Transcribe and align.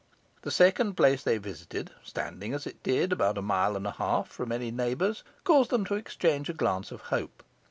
The 0.41 0.49
second 0.49 0.97
place 0.97 1.21
they 1.21 1.37
visited, 1.37 1.91
standing, 2.03 2.55
as 2.55 2.65
it 2.65 2.81
did, 2.81 3.11
about 3.13 3.37
a 3.37 3.41
mile 3.43 3.75
and 3.75 3.85
a 3.85 3.91
half 3.91 4.29
from 4.29 4.51
any 4.51 4.71
neighbours, 4.71 5.23
caused 5.43 5.69
them 5.69 5.85
to 5.85 5.93
exchange 5.93 6.49
a 6.49 6.53
glance 6.55 6.91
of 6.91 7.01
hope. 7.13 7.43